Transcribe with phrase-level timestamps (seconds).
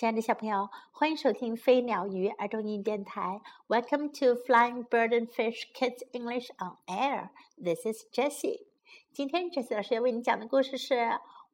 [0.00, 3.40] 亲爱的小朋友，欢迎收听飞鸟鱼儿童英语电台。
[3.68, 7.30] Welcome to Flying Bird and Fish Kids English on Air.
[7.56, 8.66] This is Jessie.
[9.12, 10.94] 今天 Jessie 老师要为你讲的故事是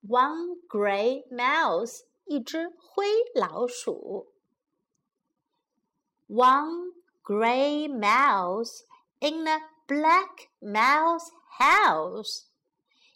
[0.08, 4.32] One Gray Mouse，一只灰老鼠。
[6.28, 8.84] One gray mouse
[9.20, 11.28] in a black mouse
[11.58, 12.44] house，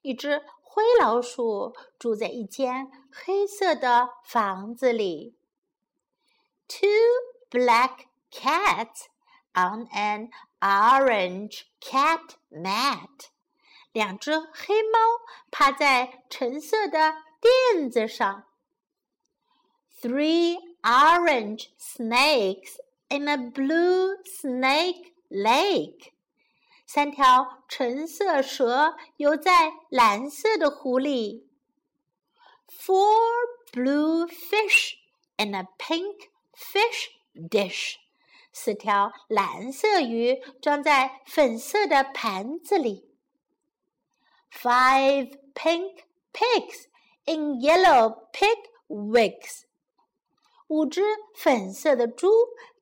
[0.03, 5.37] 一只 灰老鼠住在一间黑色的房子里。
[6.69, 6.89] Two
[7.51, 9.07] black cats
[9.55, 13.29] on an orange cat mat。
[13.93, 14.99] 两只黑猫
[15.51, 18.45] 趴在橙色的垫子上。
[20.03, 22.77] Three orange snakes
[23.09, 26.10] in a blue snake lake。
[26.91, 31.49] 三条橙色蛇游在蓝色的湖里。
[32.69, 33.17] Four
[33.73, 34.95] blue fish
[35.37, 37.97] in a pink fish dish，
[38.53, 43.15] 四条蓝色鱼装在粉色的盘子里。
[44.51, 46.87] Five pink pigs
[47.25, 48.57] in yellow pig
[48.89, 49.63] wigs，
[50.69, 51.03] 五只
[51.35, 52.31] 粉色的猪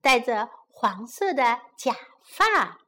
[0.01, 2.79] 戴着黄色的假发。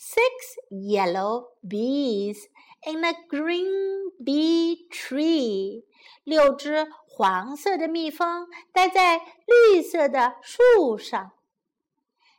[0.00, 2.48] six yellow bees
[2.86, 5.84] in a green bee tree.
[6.24, 11.32] 六只黄色的蜜蜂待在绿色的树上。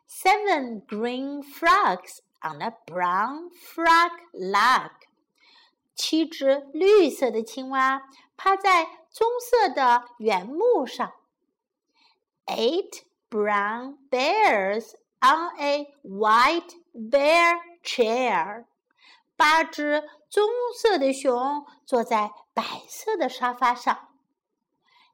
[0.07, 4.91] Seven green frogs on a brown frog log.
[5.95, 8.03] 七只绿色的青蛙
[8.37, 11.13] 趴在棕色的原木上。
[12.45, 18.65] Eight brown bears on a white bear chair，
[19.35, 24.09] 八只棕色的熊坐在白色的沙发上。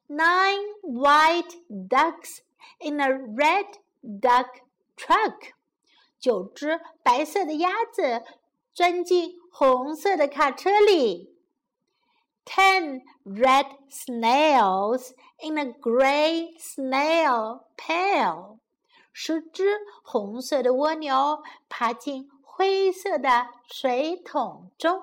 [0.08, 2.40] Nine white ducks
[2.80, 3.68] in a red
[4.04, 4.48] duck
[4.98, 5.54] truck，
[6.20, 8.23] 九只白色的鸭子
[8.74, 11.38] 钻进红色的卡车里。
[12.46, 18.59] Ten red snails in a gray snail pail。
[19.13, 25.03] 十只红色的蜗牛爬进灰色的水桶中。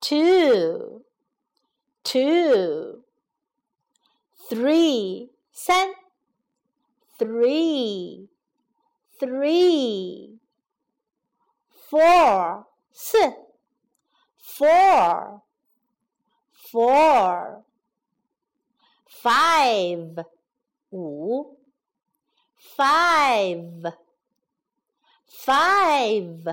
[0.00, 1.04] two,
[2.04, 3.02] two,
[4.48, 5.92] three, 三
[7.18, 8.28] three,
[9.18, 10.38] three,
[11.90, 13.32] four, 四
[14.38, 15.42] four,
[16.52, 17.64] four,
[19.08, 20.18] five,
[20.92, 21.56] 五
[22.76, 23.86] five,
[25.26, 26.48] five,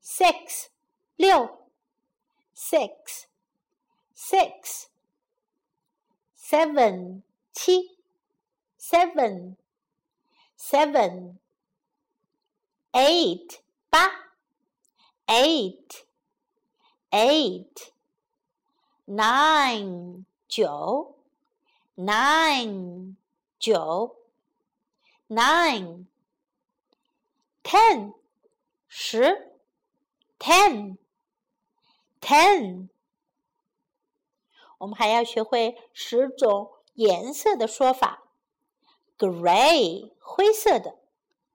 [0.00, 0.70] six,
[1.18, 1.68] 六，
[2.54, 3.26] six
[4.14, 4.88] six
[6.34, 7.96] seven 七，
[8.76, 9.56] seven
[10.56, 11.38] seven
[12.92, 13.60] eight
[13.90, 14.10] 八，
[15.26, 16.04] eight
[17.12, 17.92] eight
[19.06, 21.16] nine 九，
[21.96, 23.16] nine
[23.58, 24.16] 九，
[25.28, 26.06] nine
[27.62, 28.12] ten
[28.88, 29.50] 十，
[30.38, 30.98] ten
[32.20, 32.88] ten，
[34.78, 38.22] 我们还要学会十种颜色的说法：
[39.18, 41.00] gray 灰色的；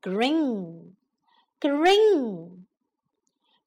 [0.00, 0.94] green
[1.60, 2.64] green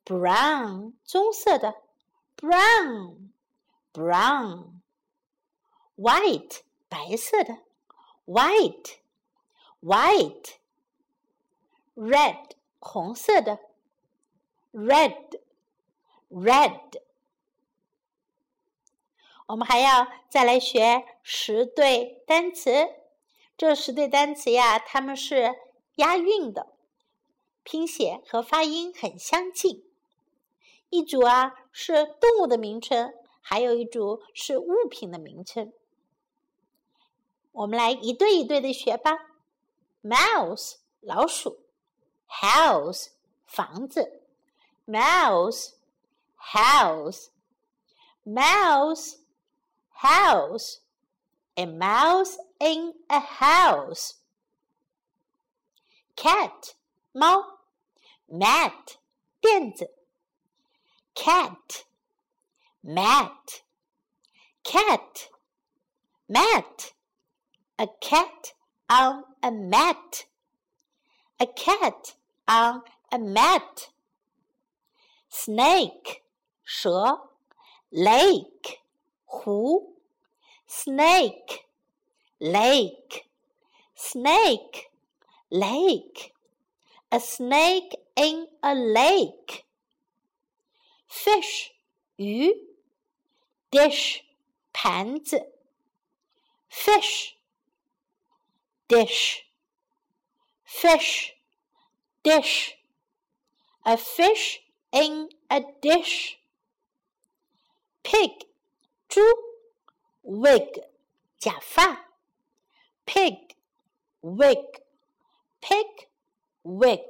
[0.05, 1.75] brown 棕色的，
[2.35, 3.29] brown
[3.96, 4.82] Brown,
[5.96, 7.60] white 白色的
[8.26, 8.96] ，white,
[9.80, 10.56] white,
[11.94, 13.58] red 红色的
[14.70, 15.40] ，red,
[16.28, 17.00] red,
[19.46, 22.70] 我们还要再来学十对单词。
[23.56, 25.54] 这十对单词呀，它们是
[25.94, 26.74] 押韵的，
[27.62, 29.90] 拼写和发音很相近。
[30.90, 33.14] 一组啊是动物的名称，
[33.48, 35.72] 还有一组是物品的名称。
[37.52, 39.12] 我们来一对一对的学吧。
[40.02, 41.60] Mouse 老鼠
[42.26, 43.10] ，House
[43.46, 44.20] 房子
[44.84, 45.74] ，Mouse
[46.54, 47.28] house
[48.24, 49.18] mouse
[50.02, 50.80] house
[51.56, 54.14] a mouse in a house
[56.16, 56.74] cat
[57.12, 57.60] 猫
[58.28, 58.96] mat
[59.40, 59.94] 垫子
[61.14, 61.84] cat
[62.85, 63.63] mat
[64.63, 65.29] cat
[66.27, 66.93] mat
[67.77, 68.53] a cat
[68.89, 70.25] on a mat
[71.39, 72.15] a cat
[72.47, 73.89] on a mat
[75.29, 76.23] snake
[76.63, 77.29] 蛇，
[77.91, 78.79] lake
[79.25, 79.95] 湖，
[80.67, 81.65] snake
[82.39, 83.25] lake
[83.95, 84.89] snake
[85.49, 86.33] lake
[87.11, 89.65] a snake in a lake
[91.07, 91.71] fish
[92.17, 92.53] 鱼
[93.75, 94.23] ，dish
[94.73, 95.51] 盘子，
[96.69, 97.37] fish
[98.87, 99.45] dish
[100.63, 101.33] fish
[102.23, 102.77] dish
[103.83, 104.61] a fish
[104.91, 106.39] in a dish
[108.03, 108.47] pig
[109.09, 109.21] 猪，
[110.23, 110.83] wig
[111.39, 112.05] 假发，
[113.05, 113.55] pig
[114.21, 114.81] wig
[115.61, 116.07] pig
[116.63, 117.01] wig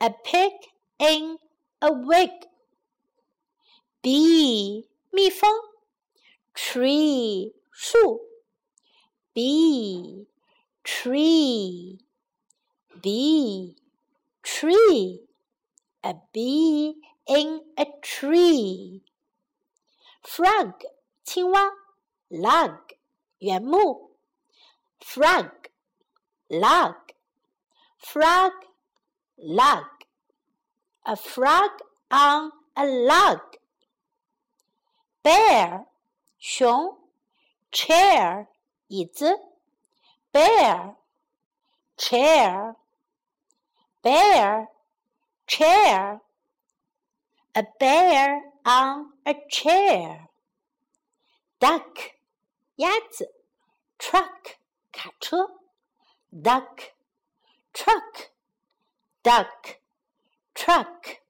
[0.00, 0.52] a pig
[0.98, 1.38] in
[1.80, 2.48] a wig
[4.02, 5.50] bee 蜜蜂，
[6.54, 8.28] tree 树，
[9.32, 10.26] bee
[10.82, 11.98] tree
[13.00, 13.76] bee
[14.42, 15.26] tree
[16.02, 16.96] a bee
[17.26, 19.02] in a tree
[20.22, 20.84] frog
[21.24, 21.70] 青蛙，
[22.28, 22.96] log
[23.38, 24.16] 原木，
[25.00, 25.70] frog
[26.48, 26.94] log
[27.98, 28.52] frog
[29.36, 29.86] log
[31.02, 31.70] a frog
[32.10, 33.40] on a log
[35.22, 35.86] bear
[36.38, 36.98] 熊，
[37.72, 38.46] chair
[38.88, 39.40] 椅子，
[40.32, 40.96] bear
[41.96, 42.76] chair
[44.02, 44.68] bear
[45.46, 46.20] chair
[47.54, 50.28] a bear on a chair.
[51.58, 52.12] Duck
[52.76, 53.32] 鸭子，
[53.98, 54.56] truck
[54.92, 55.48] 卡车，
[56.30, 56.92] duck
[57.72, 58.30] truck
[59.22, 59.78] duck
[60.54, 61.20] truck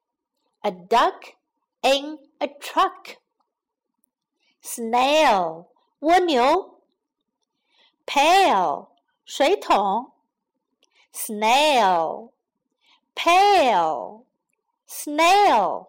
[0.63, 1.35] a duck
[1.83, 3.18] in a truck.
[4.69, 5.67] Snail
[6.01, 6.81] 蜗牛，
[8.07, 8.89] pail
[9.25, 10.13] 水桶，
[11.13, 12.33] snail
[13.15, 14.25] pail
[14.87, 15.89] snail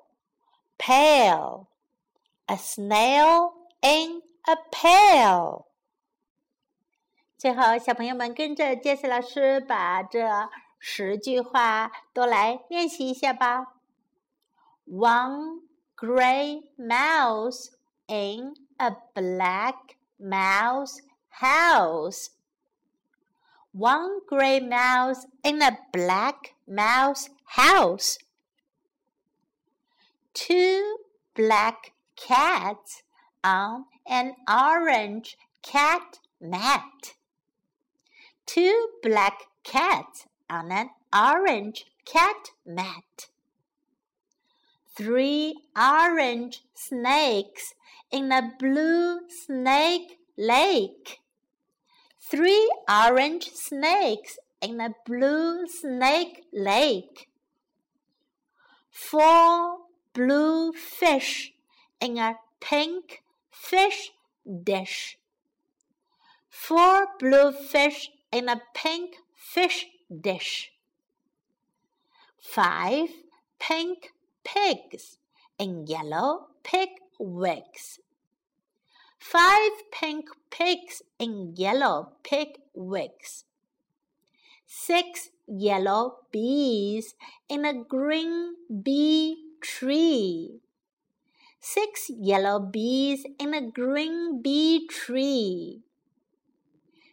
[0.78, 1.68] pail,
[2.48, 5.66] a snail in a pail。
[7.38, 10.50] 最后，小朋友们跟着杰西老师把这
[10.80, 13.76] 十句话都来练习一下吧。
[14.88, 15.62] One
[15.96, 17.70] gray mouse
[18.08, 22.31] in a black mouse house.
[23.73, 28.19] One gray mouse in a black mouse house
[30.35, 30.97] two
[31.35, 33.03] black cats
[33.43, 37.15] on an orange cat mat.
[38.47, 43.29] Two black cats on an orange cat mat.
[44.97, 47.75] Three orange snakes
[48.11, 51.21] in a blue snake lake.
[52.19, 57.29] Three orange snakes in a blue snake lake.
[58.91, 59.79] Four
[60.13, 61.53] blue fish
[62.01, 64.13] in a pink fish
[64.65, 65.19] dish.
[66.49, 69.87] Four blue fish in a pink fish
[70.21, 70.73] dish.
[72.39, 73.11] Five
[73.59, 74.13] pink
[74.45, 75.19] pigs
[75.59, 76.89] in yellow pig
[77.21, 78.01] wigs.
[79.19, 83.45] Five pink pigs in yellow pig wigs.
[84.67, 87.15] Six yellow bees
[87.49, 90.61] in a green bee tree.
[91.61, 95.83] Six yellow bees in a green bee tree.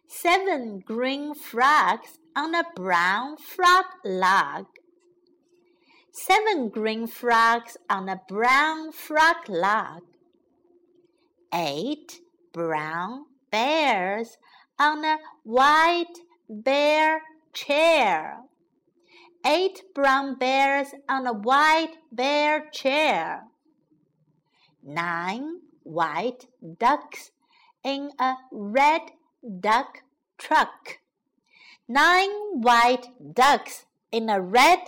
[0.08, 4.68] Seven green frogs on a brown frog log.
[6.26, 10.02] Seven green frogs on a brown frog log.
[11.54, 12.22] Eight
[12.52, 14.38] brown bears
[14.80, 16.18] on a white
[16.50, 17.22] bear
[17.54, 18.40] chair
[19.48, 23.44] eight brown bears on a white bear chair.
[24.84, 26.48] Nine white
[26.80, 27.32] ducks
[27.84, 29.02] in a red
[29.60, 30.04] duck
[30.38, 31.00] truck.
[31.88, 32.30] Nine
[32.62, 34.80] white ducks in a red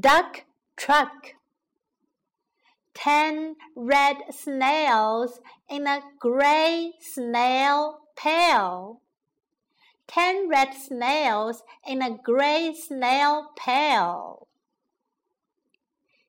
[0.00, 0.44] duck
[0.76, 1.34] truck.
[2.94, 9.00] Ten red snails in a gray snail pail.
[10.06, 14.46] Ten red snails in a gray snail pail.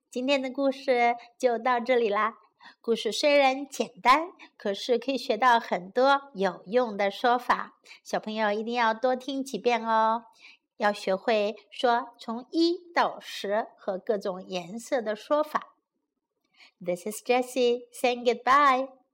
[0.10, 2.36] 今天的故事就到这里啦。
[2.82, 7.76] 故事虽然简单，可是可以学到很多有用的说法。
[8.04, 10.26] 小朋友一定要多听几遍哦，
[10.78, 15.76] 要学会说从一到十和各种颜色的说法。
[16.84, 19.05] This is Jessie saying goodbye.